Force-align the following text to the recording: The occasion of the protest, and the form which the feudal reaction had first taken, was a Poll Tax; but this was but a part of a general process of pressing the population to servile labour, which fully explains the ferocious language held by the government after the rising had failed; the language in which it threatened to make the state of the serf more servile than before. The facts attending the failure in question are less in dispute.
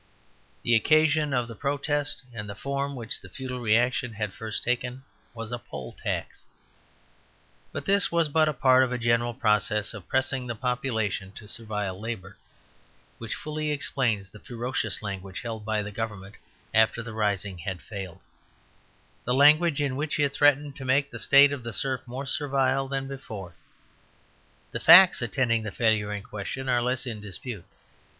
The 0.63 0.73
occasion 0.73 1.31
of 1.31 1.47
the 1.47 1.53
protest, 1.53 2.23
and 2.33 2.49
the 2.49 2.55
form 2.55 2.95
which 2.95 3.21
the 3.21 3.29
feudal 3.29 3.59
reaction 3.59 4.13
had 4.13 4.33
first 4.33 4.63
taken, 4.63 5.03
was 5.35 5.51
a 5.51 5.59
Poll 5.59 5.91
Tax; 5.93 6.47
but 7.71 7.85
this 7.85 8.11
was 8.11 8.27
but 8.27 8.49
a 8.49 8.53
part 8.53 8.83
of 8.83 8.91
a 8.91 8.97
general 8.97 9.31
process 9.35 9.93
of 9.93 10.07
pressing 10.07 10.47
the 10.47 10.55
population 10.55 11.31
to 11.33 11.47
servile 11.47 11.99
labour, 11.99 12.35
which 13.19 13.35
fully 13.35 13.69
explains 13.71 14.27
the 14.29 14.39
ferocious 14.39 15.03
language 15.03 15.41
held 15.43 15.65
by 15.65 15.83
the 15.83 15.91
government 15.91 16.33
after 16.73 17.03
the 17.03 17.13
rising 17.13 17.59
had 17.59 17.79
failed; 17.79 18.21
the 19.23 19.35
language 19.35 19.79
in 19.83 19.95
which 19.95 20.17
it 20.19 20.33
threatened 20.33 20.75
to 20.77 20.83
make 20.83 21.11
the 21.11 21.19
state 21.19 21.53
of 21.53 21.63
the 21.63 21.73
serf 21.73 22.01
more 22.07 22.25
servile 22.25 22.87
than 22.87 23.07
before. 23.07 23.53
The 24.71 24.79
facts 24.79 25.21
attending 25.21 25.61
the 25.61 25.71
failure 25.71 26.11
in 26.11 26.23
question 26.23 26.67
are 26.69 26.81
less 26.81 27.05
in 27.05 27.19
dispute. 27.21 27.65